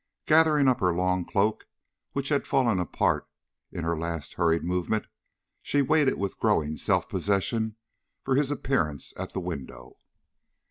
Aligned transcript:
Gathering 0.25 0.67
up 0.67 0.79
her 0.79 0.91
long 0.91 1.25
cloak, 1.25 1.67
which 2.13 2.29
had 2.29 2.47
fallen 2.47 2.79
apart 2.79 3.29
in 3.71 3.83
her 3.83 3.95
last 3.95 4.33
hurried 4.33 4.63
movement, 4.63 5.05
she 5.61 5.83
waited 5.83 6.15
with 6.17 6.39
growing 6.39 6.75
self 6.75 7.07
possession 7.07 7.75
for 8.23 8.35
his 8.35 8.49
appearance 8.49 9.13
at 9.15 9.33
the 9.33 9.39
window. 9.39 9.97